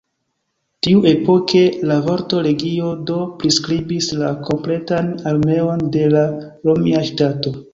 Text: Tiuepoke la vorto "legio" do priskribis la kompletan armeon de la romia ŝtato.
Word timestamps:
Tiuepoke 0.85 1.59
la 1.91 1.97
vorto 2.07 2.39
"legio" 2.47 2.89
do 3.11 3.19
priskribis 3.43 4.09
la 4.23 4.33
kompletan 4.49 5.13
armeon 5.33 5.89
de 5.99 6.07
la 6.17 6.27
romia 6.49 7.05
ŝtato. 7.13 7.59